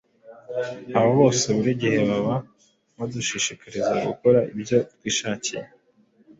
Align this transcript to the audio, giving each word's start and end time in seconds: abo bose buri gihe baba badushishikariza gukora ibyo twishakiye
abo 0.97 1.09
bose 1.19 1.45
buri 1.55 1.71
gihe 1.81 1.99
baba 2.09 2.35
badushishikariza 2.97 3.93
gukora 4.07 4.39
ibyo 4.53 4.77
twishakiye 4.93 5.63